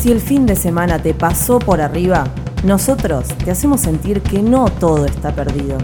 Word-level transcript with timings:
Si 0.00 0.12
el 0.12 0.20
fin 0.20 0.46
de 0.46 0.54
semana 0.54 1.02
te 1.02 1.12
pasó 1.12 1.58
por 1.58 1.80
arriba, 1.80 2.24
nosotros 2.62 3.26
te 3.44 3.50
hacemos 3.50 3.80
sentir 3.80 4.22
que 4.22 4.40
no 4.40 4.66
todo 4.66 5.04
está 5.06 5.34
perdido. 5.34 5.76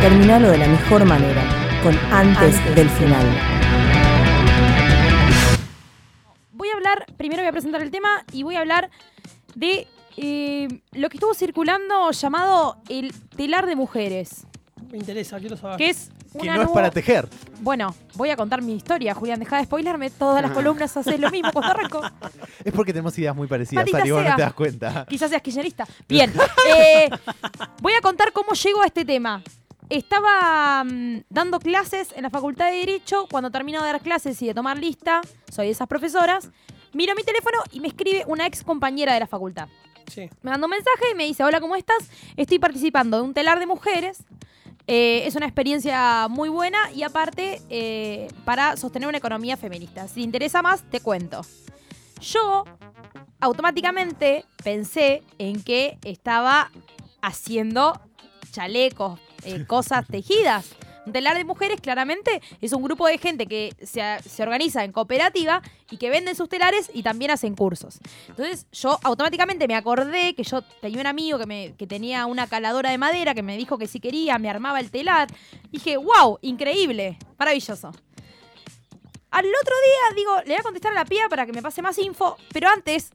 Terminalo 0.00 0.50
de 0.50 0.58
la 0.58 0.68
mejor 0.68 1.04
manera, 1.04 1.42
con 1.82 1.98
antes, 2.12 2.54
del 2.76 2.88
final. 2.90 3.26
Voy 6.52 6.68
a 6.68 6.74
hablar, 6.74 7.06
primero 7.16 7.42
voy 7.42 7.48
a 7.48 7.52
presentar 7.52 7.82
el 7.82 7.90
tema 7.90 8.24
y 8.32 8.44
voy 8.44 8.54
a 8.54 8.60
hablar 8.60 8.90
de 9.56 9.88
eh, 10.16 10.68
lo 10.92 11.08
que 11.08 11.16
estuvo 11.16 11.34
circulando 11.34 12.12
llamado 12.12 12.76
el 12.88 13.12
telar 13.36 13.66
de 13.66 13.74
mujeres. 13.74 14.46
Me 14.92 14.98
interesa, 14.98 15.40
quiero 15.40 15.56
saber. 15.56 15.78
Que 15.78 15.88
es 15.88 16.10
Que 16.38 16.50
no 16.50 16.60
es 16.60 16.68
para 16.68 16.90
tejer. 16.90 17.26
Bueno, 17.60 17.94
voy 18.14 18.28
a 18.28 18.36
contar 18.36 18.60
mi 18.60 18.74
historia, 18.74 19.14
Julián. 19.14 19.40
Deja 19.40 19.56
de 19.56 19.64
spoilerme. 19.64 20.10
Todas 20.10 20.42
las 20.42 20.50
columnas 20.50 20.94
haces 20.94 21.18
lo 21.18 21.30
mismo 21.30 21.50
cuando 21.50 21.72
arranco. 21.72 22.02
Es 22.62 22.74
porque 22.74 22.92
tenemos 22.92 23.18
ideas 23.18 23.34
muy 23.34 23.46
parecidas, 23.46 23.86
Ari, 23.94 24.10
vos 24.10 24.22
no 24.22 24.36
te 24.36 24.42
das 24.42 24.52
cuenta. 24.52 25.06
Quizás 25.08 25.30
seas 25.30 25.40
kirchnerista. 25.40 25.86
Bien. 26.08 26.30
eh, 26.76 27.08
voy 27.80 27.94
a 27.94 28.02
contar 28.02 28.32
cómo 28.32 28.52
llego 28.52 28.82
a 28.82 28.86
este 28.86 29.06
tema. 29.06 29.42
Estaba 29.88 30.84
mm, 30.84 31.22
dando 31.30 31.58
clases 31.58 32.08
en 32.14 32.24
la 32.24 32.30
Facultad 32.30 32.70
de 32.70 32.76
Derecho. 32.76 33.26
Cuando 33.30 33.50
termino 33.50 33.80
de 33.80 33.86
dar 33.92 34.00
clases 34.02 34.42
y 34.42 34.46
de 34.46 34.52
tomar 34.52 34.76
lista, 34.76 35.22
soy 35.50 35.66
de 35.66 35.72
esas 35.72 35.88
profesoras. 35.88 36.50
Miro 36.92 37.14
mi 37.14 37.22
teléfono 37.22 37.56
y 37.72 37.80
me 37.80 37.88
escribe 37.88 38.24
una 38.26 38.46
ex 38.46 38.62
compañera 38.62 39.14
de 39.14 39.20
la 39.20 39.26
facultad. 39.26 39.68
Sí. 40.06 40.28
Me 40.42 40.50
manda 40.50 40.66
un 40.66 40.70
mensaje 40.70 41.12
y 41.12 41.14
me 41.14 41.24
dice, 41.24 41.44
hola, 41.44 41.60
¿cómo 41.60 41.76
estás? 41.76 42.10
Estoy 42.36 42.58
participando 42.58 43.16
de 43.16 43.22
un 43.22 43.32
telar 43.32 43.58
de 43.58 43.64
mujeres. 43.66 44.24
Eh, 44.86 45.26
es 45.26 45.36
una 45.36 45.46
experiencia 45.46 46.26
muy 46.28 46.48
buena 46.48 46.90
y 46.92 47.04
aparte 47.04 47.62
eh, 47.70 48.28
para 48.44 48.76
sostener 48.76 49.08
una 49.08 49.18
economía 49.18 49.56
feminista. 49.56 50.08
Si 50.08 50.14
te 50.14 50.20
interesa 50.22 50.62
más, 50.62 50.82
te 50.90 51.00
cuento. 51.00 51.42
Yo 52.20 52.64
automáticamente 53.40 54.44
pensé 54.62 55.22
en 55.38 55.62
que 55.62 55.98
estaba 56.04 56.70
haciendo 57.20 58.00
chalecos, 58.50 59.20
eh, 59.44 59.64
cosas 59.68 60.06
tejidas. 60.06 60.74
Un 61.04 61.12
telar 61.12 61.36
de 61.36 61.44
mujeres 61.44 61.80
claramente 61.80 62.40
es 62.60 62.72
un 62.72 62.82
grupo 62.82 63.06
de 63.06 63.18
gente 63.18 63.46
que 63.46 63.74
se, 63.82 64.02
se 64.28 64.42
organiza 64.42 64.84
en 64.84 64.92
cooperativa 64.92 65.62
y 65.90 65.96
que 65.96 66.10
venden 66.10 66.36
sus 66.36 66.48
telares 66.48 66.90
y 66.94 67.02
también 67.02 67.32
hacen 67.32 67.56
cursos. 67.56 67.98
Entonces 68.28 68.66
yo 68.72 68.98
automáticamente 69.02 69.66
me 69.66 69.74
acordé 69.74 70.34
que 70.34 70.44
yo 70.44 70.62
tenía 70.80 71.00
un 71.00 71.06
amigo 71.06 71.38
que, 71.38 71.74
que 71.76 71.86
tenía 71.86 72.26
una 72.26 72.46
caladora 72.46 72.90
de 72.90 72.98
madera 72.98 73.34
que 73.34 73.42
me 73.42 73.56
dijo 73.56 73.78
que 73.78 73.88
si 73.88 73.98
quería 73.98 74.38
me 74.38 74.48
armaba 74.48 74.78
el 74.78 74.90
telar. 74.90 75.28
Dije, 75.72 75.96
wow, 75.96 76.38
increíble, 76.40 77.18
maravilloso. 77.36 77.92
Al 79.30 79.46
otro 79.46 79.74
día 79.84 80.14
digo, 80.14 80.36
le 80.42 80.54
voy 80.54 80.60
a 80.60 80.62
contestar 80.62 80.92
a 80.92 80.94
la 80.94 81.04
pía 81.04 81.28
para 81.28 81.46
que 81.46 81.52
me 81.52 81.62
pase 81.62 81.80
más 81.82 81.98
info, 81.98 82.36
pero 82.52 82.68
antes, 82.68 83.12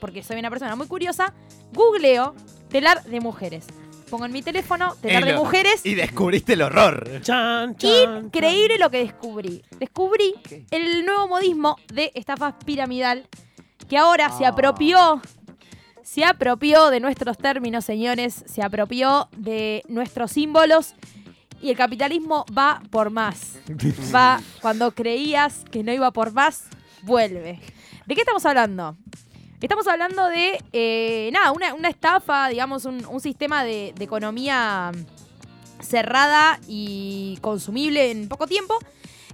porque 0.00 0.22
soy 0.22 0.38
una 0.40 0.50
persona 0.50 0.74
muy 0.74 0.88
curiosa, 0.88 1.32
googleo 1.72 2.34
telar 2.68 3.04
de 3.04 3.20
mujeres. 3.20 3.66
Pongo 4.10 4.26
en 4.26 4.32
mi 4.32 4.42
teléfono 4.42 4.96
telar 5.00 5.24
de 5.24 5.34
mujeres 5.36 5.86
Y 5.86 5.94
descubriste 5.94 6.54
el 6.54 6.62
horror. 6.62 7.20
Chan, 7.22 7.76
chan, 7.76 8.24
Increíble 8.26 8.76
lo 8.78 8.90
que 8.90 8.98
descubrí. 8.98 9.62
Descubrí 9.78 10.34
¿Qué? 10.48 10.64
el 10.72 11.04
nuevo 11.06 11.28
modismo 11.28 11.76
de 11.92 12.10
estafa 12.14 12.58
piramidal 12.58 13.28
que 13.88 13.96
ahora 13.96 14.30
se 14.36 14.44
Ah. 14.44 14.48
apropió. 14.48 15.20
Se 16.02 16.24
apropió 16.24 16.90
de 16.90 16.98
nuestros 16.98 17.38
términos, 17.38 17.84
señores. 17.84 18.42
Se 18.46 18.62
apropió 18.62 19.28
de 19.36 19.84
nuestros 19.88 20.32
símbolos. 20.32 20.94
Y 21.62 21.70
el 21.70 21.76
capitalismo 21.76 22.46
va 22.56 22.82
por 22.90 23.10
más. 23.10 23.58
Va 24.14 24.40
cuando 24.62 24.92
creías 24.92 25.64
que 25.70 25.82
no 25.84 25.92
iba 25.92 26.10
por 26.10 26.32
más, 26.32 26.64
vuelve. 27.02 27.60
¿De 28.06 28.14
qué 28.14 28.22
estamos 28.22 28.44
hablando? 28.46 28.96
Estamos 29.60 29.86
hablando 29.88 30.26
de, 30.28 30.62
eh, 30.72 31.30
nada, 31.32 31.52
una, 31.52 31.88
estafa, 31.88 32.48
digamos, 32.48 32.86
un, 32.86 33.04
un 33.04 33.20
sistema 33.20 33.62
de, 33.62 33.92
de 33.94 34.04
economía 34.04 34.90
cerrada 35.80 36.58
y 36.66 37.38
consumible 37.42 38.10
en 38.10 38.28
poco 38.28 38.46
tiempo, 38.46 38.78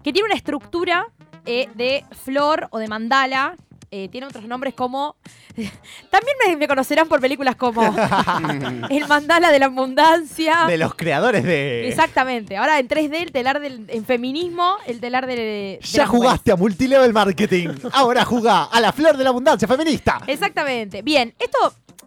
que 0.03 0.13
tiene 0.13 0.27
una 0.27 0.35
estructura 0.35 1.09
eh, 1.45 1.69
de 1.75 2.05
flor 2.25 2.69
o 2.71 2.79
de 2.79 2.89
mandala. 2.89 3.57
Eh, 3.91 4.09
tiene 4.09 4.27
otros 4.27 4.45
nombres 4.45 4.75
como... 4.75 5.17
También 5.57 6.37
me, 6.47 6.57
me 6.57 6.69
conocerán 6.69 7.09
por 7.09 7.21
películas 7.21 7.57
como 7.57 7.83
El 8.91 9.07
mandala 9.09 9.51
de 9.51 9.59
la 9.59 9.67
abundancia. 9.67 10.65
De 10.67 10.77
los 10.79 10.95
creadores 10.95 11.45
de. 11.45 11.89
Exactamente. 11.89 12.57
Ahora 12.57 12.79
en 12.79 12.89
3D, 12.89 13.15
el 13.23 13.33
telar 13.33 13.61
del 13.61 13.87
en 13.89 14.05
feminismo, 14.05 14.77
el 14.87 15.01
telar 15.01 15.27
de. 15.27 15.37
de 15.37 15.79
Ya 15.83 16.07
mujeres. 16.07 16.09
jugaste 16.11 16.53
a 16.53 16.57
multilevel 16.57 17.13
marketing. 17.13 17.69
Ahora 17.93 18.25
jugá 18.25 18.65
a 18.65 18.81
la 18.81 18.93
flor 18.93 19.17
de 19.17 19.25
la 19.25 19.31
abundancia 19.31 19.67
feminista. 19.67 20.21
Exactamente. 20.27 21.03
Bien, 21.03 21.35
esto 21.39 21.59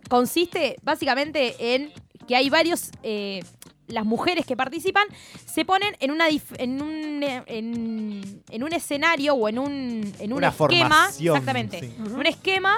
consiste 0.09 0.75
básicamente 0.83 1.75
en 1.75 1.91
que 2.27 2.35
hay 2.35 2.49
varios. 2.49 2.91
eh, 3.03 3.43
las 3.89 4.05
mujeres 4.05 4.45
que 4.45 4.55
participan 4.55 5.05
se 5.51 5.65
ponen 5.65 5.95
en 5.99 6.11
una 6.11 6.29
dif- 6.29 6.55
en 6.57 6.81
un 6.81 7.23
eh, 7.23 7.43
en, 7.47 8.43
en 8.49 8.63
un 8.63 8.73
escenario 8.73 9.33
o 9.35 9.49
en 9.49 9.59
un 9.59 10.13
en 10.19 10.31
un 10.31 10.37
Una 10.37 10.49
esquema 10.49 10.89
formación, 10.89 11.35
exactamente 11.37 11.79
sí. 11.81 11.95
un 12.13 12.25
esquema 12.25 12.77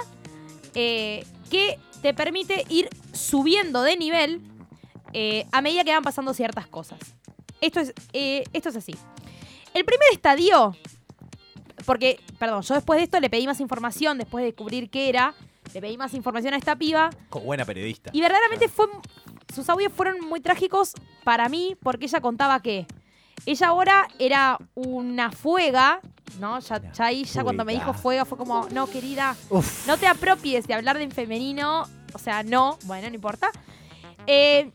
eh, 0.73 1.25
que 1.49 1.77
te 2.01 2.13
permite 2.13 2.65
ir 2.69 2.89
subiendo 3.13 3.83
de 3.83 3.97
nivel 3.97 4.41
eh, 5.13 5.45
a 5.51 5.61
medida 5.61 5.83
que 5.83 5.91
van 5.93 6.03
pasando 6.03 6.33
ciertas 6.33 6.67
cosas. 6.67 6.97
Esto 7.59 7.79
es 7.81 7.93
eh, 8.13 8.43
esto 8.53 8.69
es 8.69 8.75
así. 8.77 8.95
El 9.73 9.85
primer 9.85 10.07
estadio 10.13 10.75
porque 11.85 12.19
perdón 12.39 12.61
yo 12.61 12.73
después 12.75 12.97
de 12.97 13.03
esto 13.03 13.19
le 13.19 13.29
pedí 13.29 13.45
más 13.47 13.59
información 13.59 14.17
después 14.17 14.41
de 14.43 14.47
descubrir 14.47 14.89
qué 14.89 15.09
era 15.09 15.33
le 15.73 15.79
pedí 15.79 15.95
más 15.97 16.13
información 16.13 16.53
a 16.53 16.57
esta 16.57 16.75
piba. 16.75 17.09
Como 17.29 17.45
buena 17.45 17.63
periodista. 17.65 18.09
y 18.13 18.19
verdaderamente 18.19 18.67
fue, 18.67 18.87
sus 19.51 19.69
audios 19.69 19.91
fueron 19.93 20.19
muy 20.27 20.41
trágicos 20.41 20.93
para 21.23 21.49
mí 21.49 21.75
porque 21.81 22.05
ella 22.05 22.21
contaba 22.21 22.61
que 22.61 22.87
ella 23.45 23.67
ahora 23.67 24.07
era 24.19 24.57
una 24.75 25.31
fuega, 25.31 25.99
¿no? 26.39 26.59
Ya, 26.59 26.91
ya 26.91 27.05
ahí, 27.05 27.23
ya 27.23 27.43
cuando 27.43 27.65
me 27.65 27.73
dijo 27.73 27.93
fuega 27.93 28.25
fue 28.25 28.37
como, 28.37 28.67
no, 28.71 28.87
querida, 28.87 29.35
Uf. 29.49 29.87
no 29.87 29.97
te 29.97 30.07
apropies 30.07 30.67
de 30.67 30.73
hablar 30.73 30.97
de 30.97 31.03
en 31.03 31.11
femenino. 31.11 31.83
O 32.13 32.19
sea, 32.19 32.43
no, 32.43 32.77
bueno, 32.85 33.09
no 33.09 33.15
importa. 33.15 33.51
Eh, 34.27 34.71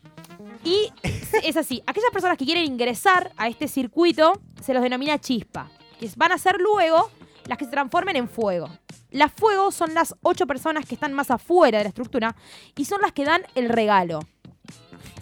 y 0.63 0.91
es 1.43 1.57
así, 1.57 1.81
aquellas 1.85 2.11
personas 2.11 2.37
que 2.37 2.45
quieren 2.45 2.65
ingresar 2.65 3.31
a 3.37 3.47
este 3.47 3.67
circuito 3.67 4.33
se 4.61 4.73
los 4.73 4.83
denomina 4.83 5.19
chispa, 5.19 5.69
que 5.99 6.09
van 6.15 6.31
a 6.31 6.37
ser 6.37 6.57
luego 6.59 7.09
las 7.45 7.57
que 7.57 7.65
se 7.65 7.71
transformen 7.71 8.15
en 8.15 8.27
fuego. 8.27 8.69
Las 9.11 9.31
fuego 9.31 9.71
son 9.71 9.93
las 9.93 10.15
ocho 10.21 10.45
personas 10.47 10.85
que 10.85 10.95
están 10.95 11.13
más 11.13 11.31
afuera 11.31 11.77
de 11.77 11.85
la 11.85 11.89
estructura 11.89 12.35
y 12.75 12.85
son 12.85 13.01
las 13.01 13.13
que 13.13 13.23
dan 13.23 13.43
el 13.55 13.69
regalo. 13.69 14.19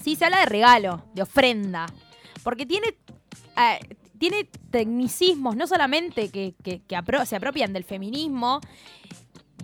Sí, 0.04 0.16
se 0.16 0.26
habla 0.26 0.40
de 0.40 0.46
regalo, 0.46 1.04
de 1.14 1.22
ofrenda, 1.24 1.86
porque 2.44 2.66
tiene, 2.66 2.88
eh, 3.58 3.80
tiene 4.20 4.46
tecnicismos, 4.70 5.56
no 5.56 5.68
solamente 5.68 6.30
que, 6.30 6.54
que- 6.64 6.82
que 6.82 6.96
apro- 6.96 7.26
se 7.26 7.36
apropian 7.36 7.74
del 7.74 7.84
feminismo, 7.84 8.62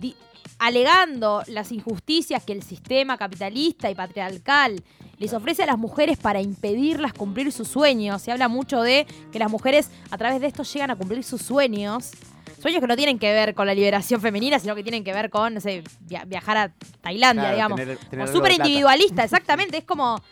di- 0.00 0.16
alegando 0.58 1.42
las 1.46 1.72
injusticias 1.72 2.42
que 2.44 2.52
el 2.52 2.62
sistema 2.62 3.16
capitalista 3.18 3.90
y 3.90 3.94
patriarcal 3.94 4.82
les 5.18 5.32
ofrece 5.32 5.62
a 5.62 5.66
las 5.66 5.78
mujeres 5.78 6.18
para 6.18 6.40
impedirlas 6.40 7.12
cumplir 7.12 7.52
sus 7.52 7.68
sueños. 7.68 8.22
Se 8.22 8.32
habla 8.32 8.48
mucho 8.48 8.82
de 8.82 9.06
que 9.30 9.38
las 9.38 9.50
mujeres 9.50 9.90
a 10.10 10.18
través 10.18 10.40
de 10.40 10.48
esto 10.48 10.64
llegan 10.64 10.90
a 10.90 10.96
cumplir 10.96 11.22
sus 11.22 11.42
sueños. 11.42 12.10
Sueños 12.60 12.80
que 12.80 12.86
no 12.86 12.96
tienen 12.96 13.18
que 13.18 13.32
ver 13.32 13.54
con 13.54 13.66
la 13.66 13.74
liberación 13.74 14.20
femenina, 14.20 14.58
sino 14.58 14.74
que 14.74 14.82
tienen 14.82 15.02
que 15.04 15.12
ver 15.12 15.30
con, 15.30 15.54
no 15.54 15.60
sé, 15.60 15.82
via- 16.00 16.24
viajar 16.24 16.56
a 16.56 16.72
Tailandia, 17.00 17.52
Claro, 17.54 17.76
digamos. 17.76 18.30
súper 18.30 18.52
individualista, 18.52 19.24
exactamente. 19.24 19.78
Es 19.78 19.84
como. 19.84 20.22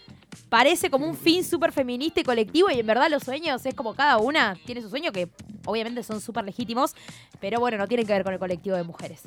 Parece 0.49 0.91
como 0.91 1.07
un 1.07 1.17
fin 1.17 1.45
súper 1.45 1.73
feminista 1.73 2.21
y 2.21 2.25
colectivo, 2.25 2.71
y 2.71 2.79
en 2.79 2.87
verdad 2.87 3.09
los 3.11 3.23
sueños 3.25 3.65
es 3.67 3.75
como 3.75 3.95
cada 3.95 4.19
una 4.19 4.57
tiene 4.65 4.81
su 4.81 4.89
sueño, 4.89 5.11
que 5.11 5.29
obviamente 5.65 6.03
son 6.05 6.21
súper 6.21 6.45
legítimos, 6.45 6.95
pero 7.41 7.59
bueno, 7.59 7.79
no 7.79 7.89
tienen 7.89 8.07
que 8.07 8.13
ver 8.13 8.23
con 8.25 8.33
el 8.33 8.39
colectivo 8.39 8.77
de 8.77 8.83
mujeres. 8.85 9.23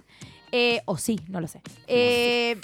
Eh, 0.54 0.82
o 0.86 0.98
sí, 0.98 1.20
no 1.28 1.42
lo 1.42 1.48
sé. 1.48 1.62
Eh, 1.88 2.58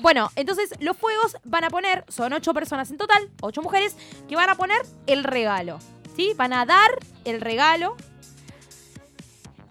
bueno, 0.00 0.30
entonces 0.36 0.70
los 0.80 0.96
fuegos 0.96 1.36
van 1.44 1.64
a 1.64 1.68
poner, 1.70 2.04
son 2.08 2.32
ocho 2.32 2.54
personas 2.54 2.90
en 2.90 2.96
total, 2.96 3.30
ocho 3.42 3.60
mujeres, 3.62 3.96
que 4.28 4.36
van 4.36 4.48
a 4.48 4.54
poner 4.54 4.80
el 5.06 5.24
regalo. 5.24 5.78
¿Sí? 6.16 6.32
Van 6.36 6.52
a 6.54 6.64
dar 6.66 6.90
el 7.24 7.40
regalo. 7.40 7.96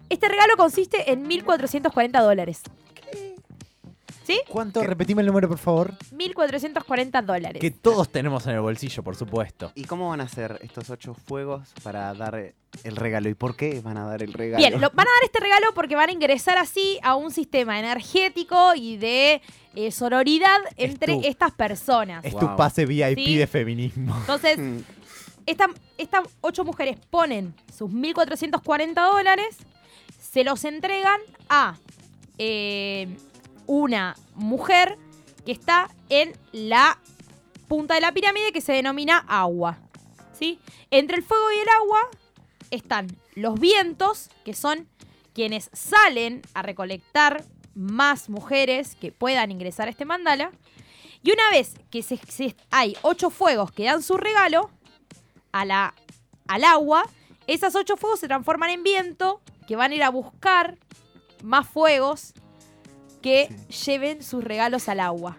Este 0.08 0.28
regalo 0.28 0.56
consiste 0.56 1.10
en 1.12 1.28
1.440 1.28 2.22
dólares. 2.22 2.62
¿Sí? 4.26 4.42
¿Cuánto? 4.48 4.82
Repetime 4.82 5.22
el 5.22 5.26
número, 5.28 5.48
por 5.48 5.56
favor. 5.56 5.94
1.440 6.14 7.22
dólares. 7.24 7.60
Que 7.62 7.70
todos 7.70 8.10
tenemos 8.10 8.46
en 8.46 8.54
el 8.56 8.60
bolsillo, 8.60 9.02
por 9.02 9.16
supuesto. 9.16 9.72
¿Y 9.74 9.84
cómo 9.84 10.10
van 10.10 10.20
a 10.20 10.24
hacer 10.24 10.58
estos 10.62 10.90
ocho 10.90 11.14
fuegos 11.14 11.70
para 11.82 12.12
dar 12.12 12.52
el 12.84 12.96
regalo? 12.96 13.30
¿Y 13.30 13.34
por 13.34 13.56
qué 13.56 13.80
van 13.80 13.96
a 13.96 14.04
dar 14.04 14.22
el 14.22 14.34
regalo? 14.34 14.58
Bien, 14.58 14.74
lo- 14.82 14.90
van 14.90 15.06
a 15.08 15.10
dar 15.10 15.24
este 15.24 15.40
regalo 15.40 15.68
porque 15.74 15.96
van 15.96 16.10
a 16.10 16.12
ingresar 16.12 16.58
así 16.58 16.98
a 17.02 17.14
un 17.16 17.30
sistema 17.30 17.78
energético 17.78 18.74
y 18.74 18.98
de 18.98 19.40
eh, 19.74 19.90
sororidad 19.92 20.58
Es 20.76 20.90
entre 20.90 21.14
tu- 21.14 21.22
estas 21.24 21.52
personas. 21.52 22.22
Es 22.22 22.32
Wow. 22.34 22.40
tu 22.50 22.56
pase 22.56 22.84
VIP 22.84 23.24
Sí. 23.24 23.36
de 23.36 23.46
feminismo. 23.46 24.14
Entonces, 24.20 24.58
Mm, 24.58 24.78
esta- 25.46 25.70
estas 25.96 26.24
ocho 26.42 26.64
mujeres 26.66 26.98
ponen 27.08 27.54
sus 27.74 27.90
1.440 27.90 29.06
dólares, 29.10 29.56
se 30.38 30.44
los 30.44 30.64
entregan 30.64 31.20
a 31.48 31.74
eh, 32.38 33.08
una 33.66 34.14
mujer 34.36 34.96
que 35.44 35.50
está 35.50 35.90
en 36.10 36.32
la 36.52 37.00
punta 37.66 37.94
de 37.94 38.00
la 38.00 38.12
pirámide 38.12 38.52
que 38.52 38.60
se 38.60 38.72
denomina 38.72 39.24
agua. 39.26 39.78
¿sí? 40.38 40.60
Entre 40.92 41.16
el 41.16 41.24
fuego 41.24 41.50
y 41.50 41.58
el 41.58 41.68
agua 41.70 41.98
están 42.70 43.08
los 43.34 43.58
vientos, 43.58 44.30
que 44.44 44.54
son 44.54 44.86
quienes 45.34 45.70
salen 45.72 46.42
a 46.54 46.62
recolectar 46.62 47.42
más 47.74 48.28
mujeres 48.28 48.94
que 48.94 49.10
puedan 49.10 49.50
ingresar 49.50 49.88
a 49.88 49.90
este 49.90 50.04
mandala. 50.04 50.52
Y 51.24 51.32
una 51.32 51.50
vez 51.50 51.74
que 51.90 52.54
hay 52.70 52.96
ocho 53.02 53.30
fuegos 53.30 53.72
que 53.72 53.86
dan 53.86 54.04
su 54.04 54.16
regalo 54.16 54.70
a 55.50 55.64
la, 55.64 55.96
al 56.46 56.62
agua, 56.62 57.10
esas 57.48 57.74
ocho 57.74 57.96
fuegos 57.96 58.20
se 58.20 58.28
transforman 58.28 58.70
en 58.70 58.84
viento 58.84 59.42
que 59.68 59.76
van 59.76 59.92
a 59.92 59.94
ir 59.94 60.02
a 60.02 60.08
buscar 60.08 60.76
más 61.44 61.68
fuegos 61.68 62.32
que 63.22 63.48
lleven 63.86 64.22
sus 64.22 64.42
regalos 64.42 64.88
al 64.88 64.98
agua. 64.98 65.36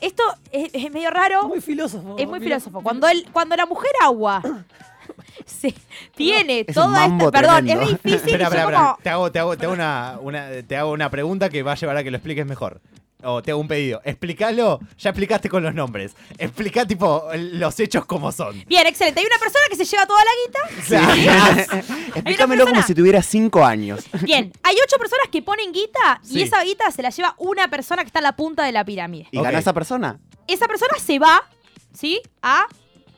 Esto 0.00 0.22
es, 0.50 0.70
es 0.74 0.90
medio 0.92 1.10
raro. 1.10 1.48
Muy 1.48 1.60
filósofo. 1.60 2.16
Es 2.18 2.26
muy 2.28 2.38
Mira, 2.40 2.56
filósofo. 2.60 2.82
Cuando, 2.82 3.08
el, 3.08 3.24
cuando 3.32 3.56
la 3.56 3.66
mujer 3.66 3.90
agua 4.02 4.42
se, 5.46 5.72
tiene 6.14 6.60
Es 6.66 6.76
un 6.76 6.82
toda 6.84 7.06
esta. 7.06 7.30
Perdón, 7.30 7.64
tremendo. 7.66 7.82
es 7.82 7.88
difícil. 7.90 8.14
Espera, 8.14 8.44
espera, 8.44 8.64
como- 8.64 8.76
espera. 8.76 8.96
Te 9.02 9.08
hago, 9.10 9.32
te, 9.32 9.38
hago, 9.38 9.56
te, 9.56 9.64
hago 9.64 9.72
una, 9.74 10.18
una- 10.20 10.48
te 10.66 10.76
hago 10.76 10.90
una 10.92 11.08
pregunta 11.10 11.48
que 11.48 11.62
va 11.62 11.72
a 11.72 11.76
llevar 11.76 11.96
a 11.96 12.04
que 12.04 12.10
lo 12.10 12.16
expliques 12.18 12.44
mejor. 12.46 12.80
O 13.24 13.42
te 13.42 13.50
hago 13.52 13.60
un 13.60 13.68
pedido. 13.68 14.00
Explícalo. 14.04 14.80
Ya 14.98 15.10
explicaste 15.10 15.48
con 15.48 15.62
los 15.62 15.74
nombres. 15.74 16.14
Explica, 16.38 16.86
tipo, 16.86 17.24
los 17.34 17.78
hechos 17.80 18.04
como 18.04 18.32
son. 18.32 18.64
Bien, 18.66 18.86
excelente. 18.86 19.20
Hay 19.20 19.26
una 19.26 19.38
persona 19.38 19.64
que 19.70 19.76
se 19.76 19.84
lleva 19.84 20.06
toda 20.06 20.20
la 20.24 20.30
guita. 20.46 20.82
Sea, 20.86 21.82
Explícamelo 22.14 22.66
como 22.66 22.82
si 22.82 22.94
tuviera 22.94 23.22
cinco 23.22 23.64
años. 23.64 24.04
Bien, 24.22 24.52
hay 24.62 24.74
ocho 24.84 24.96
personas 24.98 25.28
que 25.30 25.42
ponen 25.42 25.72
guita 25.72 26.20
y 26.24 26.28
Sí. 26.34 26.42
esa 26.42 26.62
guita 26.62 26.90
se 26.90 27.02
la 27.02 27.10
lleva 27.10 27.34
una 27.38 27.68
persona 27.68 28.02
que 28.02 28.06
está 28.08 28.18
en 28.18 28.24
la 28.24 28.36
punta 28.36 28.64
de 28.64 28.72
la 28.72 28.84
pirámide. 28.84 29.28
¿Y 29.30 29.40
gana 29.40 29.58
esa 29.58 29.72
persona? 29.72 30.18
Esa 30.46 30.66
persona 30.66 30.92
se 30.98 31.18
va, 31.18 31.42
¿sí? 31.92 32.20
A 32.42 32.66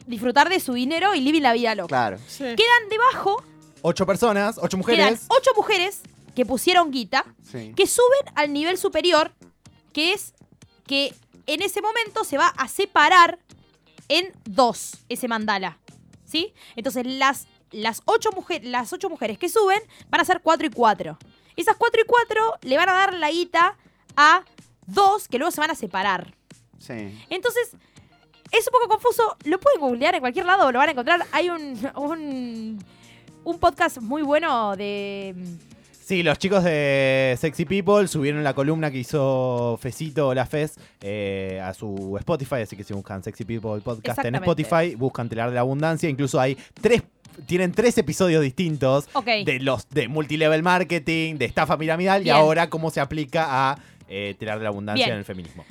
disfrutar 0.07 0.49
de 0.51 0.61
su 0.61 0.75
dinero 0.75 1.15
y 1.15 1.21
vivir 1.25 1.43
la 1.43 1.53
vida 1.55 1.75
loca. 1.75 1.89
Claro. 1.89 2.19
Sí. 2.27 2.45
Quedan 2.45 2.89
debajo, 2.91 3.43
ocho 3.83 4.05
personas, 4.07 4.57
ocho 4.59 4.77
quedan 4.79 4.79
mujeres. 4.79 5.25
ocho 5.29 5.51
mujeres 5.57 6.01
que 6.37 6.45
pusieron 6.45 6.91
guita, 6.91 7.25
Sí. 7.51 7.73
que 7.77 7.87
suben 7.87 8.33
al 8.35 8.53
nivel 8.53 8.77
superior, 8.77 9.33
que 9.95 10.13
es 10.13 10.35
que 10.87 11.15
en 11.47 11.63
ese 11.63 11.81
momento 11.81 12.25
se 12.25 12.37
va 12.37 12.49
a 12.49 12.69
separar 12.69 13.39
en 14.09 14.33
dos 14.45 14.99
ese 15.09 15.29
mandala. 15.29 15.79
¿Sí? 16.27 16.53
Entonces 16.77 17.07
las, 17.07 17.47
las, 17.71 18.03
ocho, 18.05 18.31
mujer- 18.33 18.65
las 18.65 18.93
ocho 18.93 19.09
mujeres 19.09 19.39
que 19.39 19.49
suben 19.49 19.81
van 20.11 20.21
a 20.21 20.25
ser 20.25 20.41
cuatro 20.43 20.67
y 20.67 20.71
cuatro. 20.71 21.17
Esas 21.57 21.77
cuatro 21.77 22.01
y 22.03 22.07
cuatro 22.07 22.59
le 22.63 22.77
van 22.77 22.89
a 22.89 22.93
dar 22.95 23.15
la 23.15 23.31
guita 23.31 23.77
a 24.17 24.43
dos 24.87 25.29
que 25.29 25.39
luego 25.39 25.53
se 25.53 25.61
van 25.61 25.71
a 25.71 25.75
separar. 25.75 26.35
Sí. 26.79 27.19
Entonces, 27.31 27.71
es 28.51 28.67
un 28.67 28.73
poco 28.73 28.89
confuso. 28.89 29.37
Lo 29.45 29.61
pueden 29.61 29.81
googlear 29.81 30.15
en 30.17 30.21
cualquier 30.21 30.47
lado, 30.47 30.71
lo 30.73 30.79
van 30.79 30.89
a 30.89 30.93
encontrar. 30.93 31.25
Hay 31.33 31.49
un, 31.51 31.79
un, 31.97 32.85
un 33.45 33.59
podcast 33.59 33.99
muy 33.99 34.23
bueno 34.23 34.75
de... 34.77 35.35
Sí, 36.05 36.23
los 36.23 36.39
chicos 36.39 36.63
de 36.63 37.35
Sexy 37.41 37.65
People 37.65 38.07
subieron 38.09 38.45
la 38.45 38.53
columna 38.53 38.91
que 38.91 38.99
hizo 38.99 39.79
Fecito 39.81 40.35
La 40.35 40.45
Fez 40.45 40.75
eh, 41.01 41.59
a 41.65 41.73
su 41.73 42.15
Spotify, 42.19 42.57
así 42.57 42.77
que 42.77 42.85
si 42.85 42.93
buscan 42.93 43.23
Sexy 43.23 43.47
People 43.47 43.81
Podcast 43.81 44.23
en. 44.23 44.35
Spotify, 44.35 44.97
buscan 44.97 45.31
Telar 45.31 45.49
de 45.49 45.55
la 45.55 45.63
Abundancia, 45.63 46.07
incluso 46.11 46.39
hay 46.39 46.59
tres, 46.79 47.05
tienen 47.47 47.73
tres 47.73 47.97
episodios 47.97 48.43
distintos 48.43 49.09
de 49.47 49.61
los 49.61 49.89
de 49.89 50.09
multilevel 50.09 50.63
marketing, 50.63 51.37
de 51.37 51.47
estafa 51.47 51.79
piramidal 51.79 52.23
Bien. 52.23 52.37
y 52.37 52.39
ahora 52.39 52.69
cómo 52.69 52.91
se 52.91 53.01
aplica 53.01 53.71
a 53.71 53.79
eh, 54.07 54.37
Telar 54.39 54.59
de 54.59 54.65
la 54.65 54.69
Abundancia 54.69 55.07
Bien. 55.07 55.15
en 55.15 55.21
el 55.21 55.25
feminismo. 55.25 55.65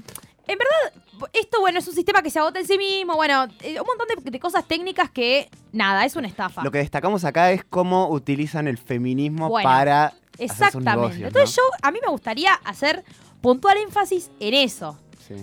En 0.47 0.57
verdad, 0.57 1.29
esto, 1.33 1.59
bueno, 1.59 1.77
es 1.77 1.88
un 1.88 1.94
sistema 1.94 2.24
que 2.24 2.31
se 2.31 2.39
agota 2.39 2.59
en 2.59 2.65
sí 2.65 2.79
mismo. 2.79 3.15
Bueno, 3.15 3.45
eh, 3.62 3.79
un 3.79 3.86
montón 3.86 4.07
de, 4.24 4.31
de 4.31 4.39
cosas 4.39 4.68
técnicas 4.68 5.12
que, 5.12 5.47
nada, 5.71 6.03
es 6.06 6.15
una 6.15 6.27
estafa. 6.27 6.63
Lo 6.63 6.71
que 6.71 6.79
destacamos 6.79 7.24
acá 7.24 7.51
es 7.51 7.63
cómo 7.63 8.09
utilizan 8.09 8.68
el 8.68 8.79
feminismo 8.79 9.47
Bueno, 9.47 9.69
para 9.69 10.13
Exactamente. 10.38 11.27
Entonces 11.27 11.56
¿no? 11.57 11.63
yo, 11.63 11.69
a 11.81 11.91
mí 11.91 12.00
me 12.01 12.09
gustaría 12.12 12.53
hacer 12.53 13.03
puntual 13.41 13.77
énfasis 13.77 14.31
en 14.39 14.53
eso. 14.53 14.97
Sí. 15.27 15.35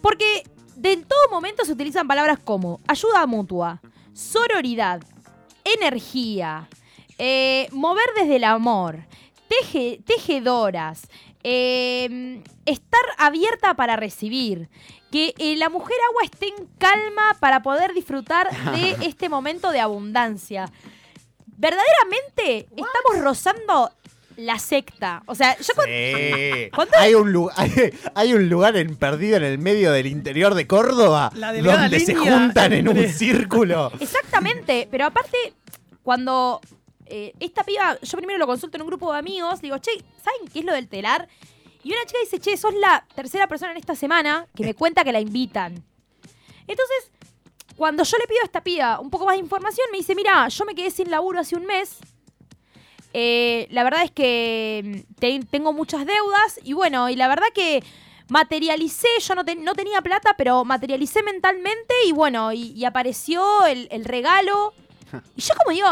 Porque 0.00 0.44
de 0.76 0.92
en 0.92 1.04
todo 1.04 1.18
momento 1.30 1.64
se 1.64 1.72
utilizan 1.72 2.06
palabras 2.08 2.38
como 2.42 2.80
ayuda 2.86 3.26
mutua, 3.26 3.80
sororidad, 4.14 5.02
energía, 5.64 6.68
eh, 7.18 7.68
mover 7.72 8.06
desde 8.16 8.36
el 8.36 8.44
amor, 8.44 9.04
teje- 9.48 10.02
tejedoras, 10.04 11.02
eh, 11.42 12.42
estar 12.66 13.00
abierta 13.18 13.74
para 13.74 13.96
recibir, 13.96 14.68
que 15.10 15.34
eh, 15.38 15.56
la 15.56 15.68
mujer 15.68 15.96
agua 16.10 16.22
esté 16.24 16.48
en 16.48 16.66
calma 16.78 17.36
para 17.40 17.62
poder 17.62 17.92
disfrutar 17.94 18.48
de 18.72 18.90
este 19.06 19.28
momento 19.28 19.70
de 19.70 19.80
abundancia. 19.80 20.70
Verdaderamente 21.46 22.68
estamos 22.76 23.22
rozando 23.24 23.90
la 24.38 24.58
secta. 24.60 25.22
O 25.26 25.34
sea, 25.34 25.56
yo 25.58 25.74
Sí. 25.84 26.70
Hay 26.98 27.14
un, 27.14 27.32
lu- 27.32 27.50
hay, 27.56 27.72
hay 28.14 28.34
un 28.34 28.48
lugar 28.48 28.76
en 28.76 28.94
perdido 28.96 29.36
en 29.36 29.42
el 29.42 29.58
medio 29.58 29.90
del 29.92 30.06
interior 30.06 30.54
de 30.54 30.66
Córdoba 30.66 31.30
donde 31.34 32.00
se 32.00 32.14
juntan 32.14 32.72
en 32.72 32.88
un 32.88 33.08
círculo. 33.12 33.90
Exactamente, 33.98 34.86
pero 34.90 35.06
aparte, 35.06 35.36
cuando 36.04 36.60
eh, 37.06 37.32
esta 37.40 37.64
piba, 37.64 37.98
yo 38.00 38.16
primero 38.16 38.38
lo 38.38 38.46
consulto 38.46 38.76
en 38.76 38.82
un 38.82 38.88
grupo 38.88 39.12
de 39.12 39.18
amigos, 39.18 39.60
digo, 39.60 39.76
che, 39.78 39.90
¿saben 40.22 40.48
qué 40.52 40.60
es 40.60 40.64
lo 40.64 40.72
del 40.72 40.88
telar? 40.88 41.28
Y 41.82 41.90
una 41.92 42.04
chica 42.06 42.18
dice, 42.22 42.38
che, 42.38 42.56
sos 42.56 42.74
la 42.74 43.04
tercera 43.16 43.48
persona 43.48 43.72
en 43.72 43.78
esta 43.78 43.96
semana 43.96 44.46
que 44.54 44.64
me 44.64 44.74
cuenta 44.74 45.02
que 45.04 45.12
la 45.12 45.20
invitan. 45.20 45.82
Entonces, 46.66 47.10
cuando 47.76 48.04
yo 48.04 48.16
le 48.18 48.26
pido 48.28 48.40
a 48.42 48.44
esta 48.44 48.62
piba 48.62 49.00
un 49.00 49.10
poco 49.10 49.24
más 49.26 49.34
de 49.34 49.40
información, 49.40 49.86
me 49.90 49.98
dice, 49.98 50.14
mira, 50.14 50.46
yo 50.48 50.64
me 50.64 50.74
quedé 50.74 50.90
sin 50.90 51.10
laburo 51.10 51.40
hace 51.40 51.56
un 51.56 51.66
mes. 51.66 51.96
Eh, 53.14 53.66
la 53.70 53.84
verdad 53.84 54.04
es 54.04 54.10
que 54.10 55.04
mm, 55.08 55.14
te- 55.18 55.40
tengo 55.50 55.72
muchas 55.72 56.04
deudas 56.06 56.60
y 56.62 56.72
bueno, 56.74 57.08
y 57.08 57.16
la 57.16 57.28
verdad 57.28 57.46
que 57.54 57.82
materialicé, 58.28 59.08
yo 59.20 59.34
no, 59.34 59.44
te- 59.44 59.56
no 59.56 59.74
tenía 59.74 60.00
plata, 60.02 60.34
pero 60.36 60.64
materialicé 60.64 61.22
mentalmente 61.22 61.94
y 62.06 62.12
bueno, 62.12 62.52
y, 62.52 62.72
y 62.72 62.84
apareció 62.84 63.66
el, 63.66 63.88
el 63.90 64.04
regalo. 64.04 64.72
Y 65.36 65.40
yo 65.40 65.54
como 65.56 65.72
digo, 65.72 65.88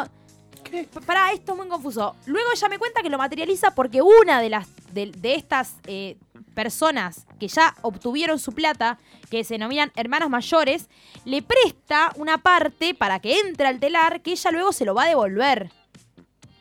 para 1.06 1.32
esto 1.32 1.52
es 1.52 1.58
muy 1.58 1.68
confuso. 1.68 2.14
Luego 2.26 2.50
ella 2.54 2.68
me 2.68 2.78
cuenta 2.78 3.00
que 3.02 3.08
lo 3.08 3.16
materializa 3.18 3.74
porque 3.74 4.02
una 4.02 4.40
de 4.42 4.50
las 4.50 4.68
de, 4.92 5.06
de 5.10 5.34
estas 5.34 5.76
eh, 5.86 6.18
personas 6.54 7.26
que 7.40 7.48
ya 7.48 7.74
obtuvieron 7.82 8.38
su 8.38 8.52
plata, 8.52 8.98
que 9.30 9.42
se 9.44 9.54
denominan 9.54 9.90
hermanos 9.96 10.28
mayores, 10.28 10.88
le 11.24 11.40
presta 11.42 12.12
una 12.16 12.38
parte 12.38 12.94
para 12.94 13.20
que 13.20 13.38
entre 13.40 13.66
al 13.68 13.80
telar 13.80 14.20
que 14.20 14.32
ella 14.32 14.50
luego 14.50 14.72
se 14.72 14.84
lo 14.84 14.94
va 14.94 15.04
a 15.04 15.08
devolver. 15.08 15.70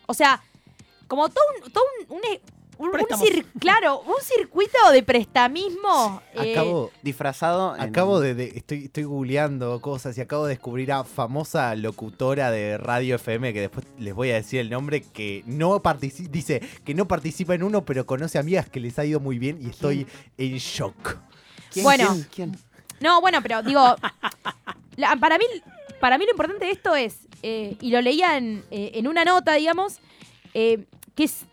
O 0.07 0.13
sea, 0.13 0.41
como 1.07 1.29
todo 1.29 1.43
un, 1.63 1.71
todo 1.71 1.83
un, 2.09 2.15
un- 2.17 2.21
un- 2.77 2.87
un 2.87 2.91
Préstamos. 2.91 3.25
cir- 3.25 3.45
claro, 3.59 4.01
un 4.01 4.21
circuito 4.21 4.77
de 4.91 5.01
prestamismo. 5.01 6.21
eh, 6.33 6.51
Acabo, 6.51 6.91
Disfrazado. 7.03 7.73
en- 7.75 7.81
Acabo 7.81 8.19
de, 8.19 8.33
de- 8.35 8.51
estoy, 8.55 8.85
estoy 8.85 9.03
googleando 9.03 9.79
cosas 9.81 10.17
y 10.17 10.21
acabo 10.21 10.45
de 10.45 10.55
descubrir 10.55 10.91
a 10.91 11.03
famosa 11.05 11.73
locutora 11.75 12.51
de 12.51 12.77
Radio 12.77 13.15
FM 13.15 13.53
que 13.53 13.61
después 13.61 13.85
les 13.97 14.13
voy 14.13 14.31
a 14.31 14.35
decir 14.35 14.59
el 14.59 14.69
nombre 14.69 15.01
que 15.01 15.43
no 15.45 15.81
participa, 15.81 16.29
dice 16.31 16.59
que 16.83 16.93
no 16.93 17.07
participa 17.07 17.55
en 17.55 17.63
uno 17.63 17.85
pero 17.85 18.05
conoce 18.05 18.39
amigas 18.39 18.69
que 18.69 18.81
les 18.81 18.99
ha 18.99 19.05
ido 19.05 19.19
muy 19.21 19.39
bien 19.39 19.57
y 19.61 19.69
estoy 19.69 20.05
en 20.37 20.57
shock. 20.57 21.17
¿Quién, 21.71 21.83
Bueno. 21.85 22.07
quién, 22.09 22.27
quién? 22.51 22.57
No, 22.99 23.21
bueno, 23.21 23.39
pero 23.41 23.61
digo, 23.63 23.95
la- 24.97 25.15
para, 25.17 25.37
mí, 25.37 25.45
para 25.99 26.17
mí 26.17 26.25
lo 26.25 26.31
importante 26.31 26.65
de 26.65 26.71
esto 26.71 26.95
es, 26.95 27.27
eh, 27.43 27.75
y 27.81 27.89
lo 27.91 28.01
leía 28.01 28.37
en, 28.37 28.63
eh, 28.71 28.91
en 28.95 29.07
una 29.07 29.23
nota, 29.25 29.53
digamos, 29.53 29.99
eh, 30.53 30.85
que 31.15 31.23
es 31.25 31.45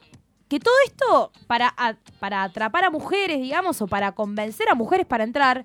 que 0.48 0.60
todo 0.60 0.74
esto 0.86 1.32
para, 1.46 1.72
a- 1.76 1.96
para 2.20 2.42
atrapar 2.42 2.84
a 2.84 2.90
mujeres, 2.90 3.40
digamos, 3.40 3.80
o 3.80 3.86
para 3.86 4.12
convencer 4.12 4.68
a 4.68 4.74
mujeres 4.74 5.06
para 5.06 5.24
entrar, 5.24 5.64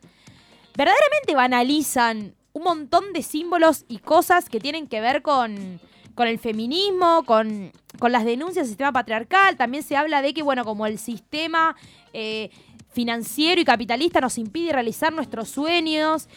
verdaderamente 0.78 1.36
banalizan 1.36 2.36
un 2.54 2.64
montón 2.64 3.12
de 3.14 3.22
símbolos 3.22 3.84
y 3.90 3.98
cosas 4.00 4.48
que 4.50 4.60
tienen 4.60 4.88
que 4.88 5.02
ver 5.02 5.22
con, 5.22 5.80
con 6.16 6.28
el 6.28 6.40
feminismo, 6.40 7.24
con, 7.26 7.72
con 8.00 8.12
las 8.12 8.24
denuncias 8.26 8.64
del 8.66 8.68
sistema 8.70 8.92
patriarcal. 8.94 9.58
También 9.58 9.84
se 9.84 9.96
habla 9.98 10.22
de 10.22 10.34
que, 10.34 10.42
bueno, 10.42 10.64
como 10.64 10.86
el 10.88 10.98
sistema 10.98 11.76
eh, 12.14 12.50
financiero 12.92 13.60
y 13.60 13.66
capitalista 13.66 14.22
nos 14.22 14.38
impide 14.38 14.72
realizar 14.72 15.12
nuestros 15.14 15.50
sueños. 15.50 16.30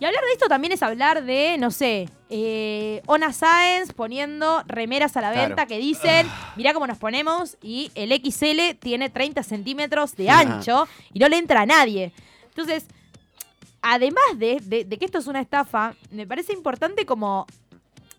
Y 0.00 0.04
hablar 0.06 0.24
de 0.24 0.32
esto 0.32 0.48
también 0.48 0.72
es 0.72 0.82
hablar 0.82 1.24
de, 1.24 1.56
no 1.58 1.70
sé, 1.70 2.08
eh, 2.30 3.02
Ona 3.06 3.32
Science 3.34 3.92
poniendo 3.92 4.62
remeras 4.66 5.14
a 5.18 5.20
la 5.20 5.30
Claro. 5.30 5.48
venta 5.48 5.66
que 5.66 5.76
dicen, 5.78 6.26
mirá 6.56 6.72
cómo 6.72 6.86
nos 6.86 6.96
ponemos 6.96 7.58
y 7.62 7.92
el 7.94 8.10
XL 8.12 8.76
tiene 8.80 9.10
30 9.10 9.42
centímetros 9.42 10.16
de 10.16 10.30
ancho 10.30 10.88
y 11.12 11.18
no 11.18 11.28
le 11.28 11.36
entra 11.36 11.60
a 11.60 11.66
nadie. 11.66 12.12
Entonces, 12.48 12.86
además 13.82 14.24
de, 14.36 14.58
de- 14.64 14.84
de 14.86 14.98
que 14.98 15.04
esto 15.04 15.18
es 15.18 15.26
una 15.26 15.40
estafa, 15.42 15.94
me 16.10 16.26
parece 16.26 16.54
importante 16.54 17.04
como 17.04 17.46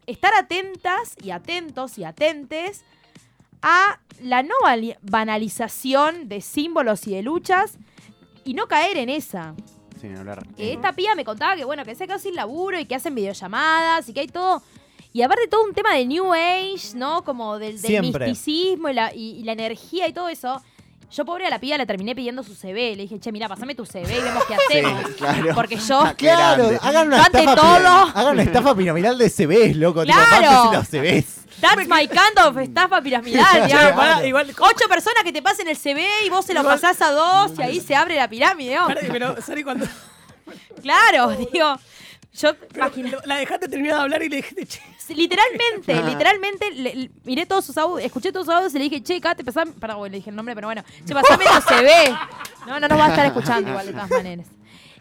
estar 0.05 0.33
atentas 0.35 1.15
y 1.23 1.31
atentos 1.31 1.97
y 1.97 2.03
atentes 2.03 2.83
a 3.63 3.99
la 4.21 4.43
no 4.43 4.53
banalización 5.01 6.27
de 6.29 6.41
símbolos 6.41 7.07
y 7.07 7.15
de 7.15 7.21
luchas 7.23 7.77
y 8.43 8.53
no 8.53 8.67
caer 8.67 8.97
en 8.97 9.09
esa. 9.09 9.55
Sin 10.01 10.17
hablar. 10.17 10.43
Esta 10.57 10.93
piba 10.93 11.13
me 11.15 11.23
contaba 11.23 11.55
que, 11.55 11.63
bueno, 11.63 11.85
que 11.85 11.93
se 11.95 12.07
quedó 12.07 12.17
sin 12.19 12.35
laburo 12.35 12.79
y 12.79 12.85
que 12.85 12.95
hacen 12.95 13.13
videollamadas 13.15 14.09
y 14.09 14.13
que 14.13 14.21
hay 14.21 14.27
todo. 14.27 14.61
Y 15.13 15.21
aparte 15.21 15.47
todo 15.47 15.63
un 15.65 15.73
tema 15.73 15.93
de 15.95 16.05
New 16.05 16.33
Age, 16.33 16.95
¿no? 16.95 17.23
Como 17.23 17.59
del, 17.59 17.77
misticismo 18.29 18.89
y 18.89 18.93
la, 18.93 19.13
y- 19.13 19.39
y 19.39 19.43
la 19.43 19.51
energía 19.51 20.07
y 20.07 20.13
todo 20.13 20.29
eso. 20.29 20.61
Yo, 21.11 21.25
pobre 21.25 21.45
a 21.45 21.49
la 21.49 21.59
piba, 21.59 21.77
le 21.77 21.85
terminé 21.85 22.15
pidiendo 22.15 22.41
su 22.41 22.55
CV. 22.55 22.95
Le 22.95 23.03
dije, 23.03 23.19
che, 23.19 23.31
mira, 23.31 23.49
pasame 23.49 23.75
tu 23.75 23.85
CV 23.85 24.17
y 24.17 24.21
vemos 24.21 24.43
qué 24.45 24.55
hacemos. 24.67 25.09
claro. 25.17 25.55
Porque 25.55 25.75
yo. 25.77 25.99
Ah, 26.01 26.13
Claro, 26.15 26.71
hagan 26.81 27.07
una, 27.07 27.23
estafa, 27.23 27.55
todo. 27.55 27.87
hagan 28.15 28.33
una 28.33 28.43
estafa 28.43 28.75
piramidal 28.75 29.17
de 29.17 29.29
CVs, 29.29 29.75
loco. 29.75 30.05
Tipo, 30.05 30.13
Claro. 30.17 30.51
mándense 30.71 30.77
los 30.77 30.87
CVs. 30.87 31.37
That's 31.59 31.87
my 31.87 32.07
kind 32.07 32.39
of 32.45 32.57
estafa 32.57 33.01
piramidal, 33.01 33.63
digamos. 33.67 34.23
igual, 34.25 34.47
Ocho 34.59 34.87
personas 34.87 35.23
que 35.23 35.33
te 35.33 35.41
pasen 35.41 35.67
el 35.67 35.75
CV 35.77 36.05
y 36.25 36.29
vos 36.29 36.45
se 36.45 36.53
lo 36.53 36.61
Igual- 36.61 36.79
pasás 36.79 37.01
a 37.01 37.11
dos 37.11 37.51
y 37.59 37.61
ahí 37.61 37.79
se 37.81 37.93
abre 37.93 38.15
la 38.15 38.27
pirámide, 38.29 38.77
pero 39.11 39.39
Sari, 39.41 39.63
cuando 39.63 39.85
Claro, 40.81 41.29
digo. 41.51 41.75
Yo, 42.33 42.55
pero 42.55 42.89
la 43.25 43.35
dejaste 43.35 43.67
terminar 43.67 43.97
de 43.97 44.01
hablar 44.03 44.23
y 44.23 44.29
le 44.29 44.37
dijiste, 44.37 44.65
che, 44.65 44.79
Literalmente, 45.13 45.93
literalmente, 46.03 46.71
le- 46.71 46.95
le- 46.95 47.11
miré 47.25 47.45
todos 47.45 47.65
sus 47.65 47.77
audios, 47.77 48.05
escuché 48.05 48.31
todos 48.31 48.45
sus 48.45 48.55
audios 48.55 48.73
y 48.73 48.77
le 48.77 48.83
dije, 48.85 49.03
che, 49.03 49.19
Kate, 49.19 49.43
pasame, 49.43 49.73
perdón, 49.73 49.97
güey, 49.97 50.11
le 50.11 50.17
dije 50.17 50.29
el 50.29 50.35
nombre, 50.37 50.55
pero 50.55 50.67
bueno, 50.67 50.81
che, 51.05 51.13
pasame 51.13 51.43
no 51.45 51.61
se 51.61 51.83
ve. 51.83 52.15
No, 52.65 52.79
no 52.79 52.87
nos 52.87 52.97
va 52.97 53.05
a 53.07 53.09
estar 53.09 53.25
escuchando 53.25 53.69
igual, 53.69 53.85
de 53.85 53.91
todas 53.93 54.09
maneras. 54.11 54.47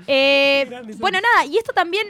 Eh, 0.09 0.69
bueno, 0.99 1.19
nada, 1.21 1.47
y 1.47 1.57
esto 1.59 1.73
también, 1.73 2.07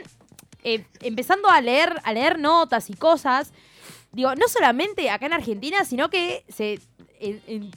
eh, 0.63 0.85
empezando 1.01 1.49
a 1.49 1.61
leer, 1.61 1.93
a 2.03 2.13
leer 2.13 2.39
notas 2.39 2.89
y 2.89 2.93
cosas, 2.95 3.51
digo, 4.11 4.33
no 4.35 4.47
solamente 4.47 5.09
acá 5.11 5.27
en 5.27 5.33
Argentina, 5.33 5.85
sino 5.85 6.09
que 6.09 6.43
se, 6.49 6.79
en, 7.19 7.41
en- 7.45 7.71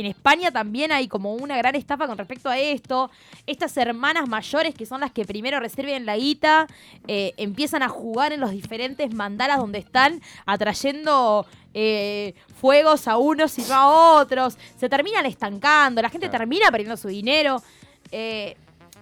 en 0.00 0.06
España 0.06 0.50
también 0.50 0.90
hay 0.92 1.06
como 1.08 1.34
una 1.34 1.56
gran 1.56 1.74
estafa 1.76 2.06
con 2.06 2.18
respecto 2.18 2.48
a 2.48 2.58
esto. 2.58 3.10
Estas 3.46 3.76
hermanas 3.76 4.28
mayores 4.28 4.74
que 4.74 4.86
son 4.86 5.00
las 5.00 5.12
que 5.12 5.24
primero 5.24 5.60
reciben 5.60 6.04
la 6.06 6.16
guita, 6.16 6.66
eh, 7.06 7.32
empiezan 7.36 7.82
a 7.82 7.88
jugar 7.88 8.32
en 8.32 8.40
los 8.40 8.50
diferentes 8.50 9.12
mandalas 9.14 9.58
donde 9.58 9.78
están, 9.78 10.20
atrayendo 10.46 11.46
eh, 11.74 12.34
fuegos 12.60 13.06
a 13.08 13.16
unos 13.18 13.56
y 13.58 13.62
no 13.62 13.74
a 13.74 14.20
otros. 14.20 14.58
Se 14.76 14.88
terminan 14.88 15.26
estancando, 15.26 16.02
la 16.02 16.10
gente 16.10 16.28
termina 16.28 16.70
perdiendo 16.70 16.96
su 16.96 17.08
dinero. 17.08 17.62
Eh, 18.10 18.56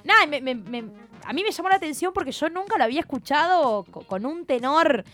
nada, 0.04 0.26
me- 0.26 0.40
me- 0.40 0.54
me- 0.54 0.84
a 1.24 1.32
mí 1.32 1.42
me 1.42 1.50
llamó 1.52 1.68
la 1.68 1.76
atención 1.76 2.12
porque 2.12 2.32
yo 2.32 2.48
nunca 2.50 2.76
lo 2.76 2.84
había 2.84 3.00
escuchado 3.00 3.84
co- 3.90 4.02
con 4.02 4.26
un 4.26 4.44
tenor 4.44 5.04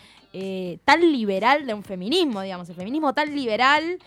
tan 0.85 1.01
liberal 1.13 1.67
de 1.67 1.75
un 1.75 1.83
feminismo, 1.83 2.43
digamos, 2.43 2.69
el 2.69 2.75
feminismo 2.77 3.13
tan 3.15 3.35
liberal, 3.35 3.99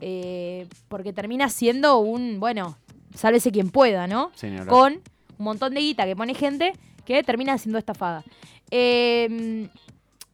eh, 0.00 0.66
porque 0.88 1.12
termina 1.12 1.48
siendo 1.48 1.98
un, 1.98 2.40
bueno, 2.40 2.76
sálvese 3.14 3.52
quien 3.52 3.70
pueda, 3.70 4.06
¿no? 4.06 4.30
Hablar. 4.60 4.66
Con 4.66 4.92
un 5.38 5.44
montón 5.44 5.74
de 5.74 5.80
guita 5.80 6.04
que 6.06 6.16
pone 6.16 6.34
gente 6.34 6.72
que 7.04 7.22
termina 7.22 7.56
siendo 7.58 7.78
estafada. 7.78 8.24
Eh, 8.70 9.68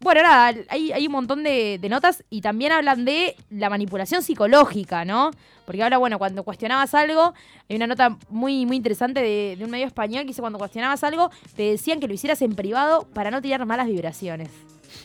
bueno, 0.00 0.22
nada, 0.22 0.54
hay, 0.68 0.92
hay 0.92 1.06
un 1.06 1.12
montón 1.12 1.42
de, 1.42 1.78
de 1.80 1.88
notas 1.88 2.24
y 2.28 2.42
también 2.42 2.72
hablan 2.72 3.06
de 3.06 3.36
la 3.48 3.70
manipulación 3.70 4.22
psicológica, 4.22 5.04
¿no? 5.06 5.30
Porque 5.64 5.82
ahora, 5.82 5.96
bueno, 5.96 6.18
cuando 6.18 6.42
cuestionabas 6.42 6.92
algo, 6.92 7.32
hay 7.70 7.76
una 7.76 7.86
nota 7.86 8.18
muy, 8.28 8.66
muy 8.66 8.76
interesante 8.76 9.22
de, 9.22 9.56
de 9.56 9.64
un 9.64 9.70
medio 9.70 9.86
español 9.86 10.24
que 10.24 10.28
dice 10.28 10.42
cuando 10.42 10.58
cuestionabas 10.58 11.02
algo, 11.04 11.30
te 11.56 11.62
decían 11.62 12.00
que 12.00 12.08
lo 12.08 12.12
hicieras 12.12 12.42
en 12.42 12.54
privado 12.54 13.08
para 13.14 13.30
no 13.30 13.40
tirar 13.40 13.64
malas 13.64 13.86
vibraciones. 13.86 14.50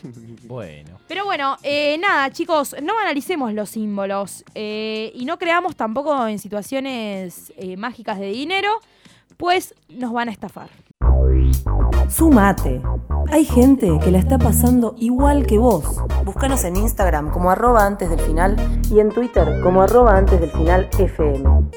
Bueno. 0.46 0.98
Pero 1.06 1.24
bueno, 1.24 1.56
eh, 1.62 1.96
nada, 1.98 2.30
chicos, 2.30 2.74
no 2.82 2.98
analicemos 2.98 3.52
los 3.52 3.70
símbolos 3.70 4.44
eh, 4.54 5.12
y 5.14 5.24
no 5.24 5.38
creamos 5.38 5.76
tampoco 5.76 6.26
en 6.26 6.38
situaciones 6.38 7.52
eh, 7.56 7.76
mágicas 7.76 8.18
de 8.18 8.30
dinero, 8.30 8.80
pues 9.36 9.74
nos 9.88 10.12
van 10.12 10.28
a 10.28 10.32
estafar. 10.32 10.70
Sumate. 12.08 12.82
Hay 13.30 13.44
gente 13.44 13.98
que 14.02 14.10
la 14.10 14.18
está 14.18 14.38
pasando 14.38 14.96
igual 14.98 15.46
que 15.46 15.58
vos. 15.58 15.84
Búscanos 16.24 16.64
en 16.64 16.76
Instagram 16.76 17.30
como 17.30 17.50
arroba 17.50 17.86
antes 17.86 18.10
del 18.10 18.18
final 18.20 18.56
y 18.90 18.98
en 18.98 19.10
Twitter 19.10 19.60
como 19.62 19.82
arroba 19.82 20.16
antes 20.16 20.40
del 20.40 20.50
final 20.50 20.88
FM. 20.98 21.70